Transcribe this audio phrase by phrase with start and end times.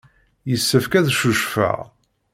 [0.49, 1.79] Yessefk ad ccucfeɣ.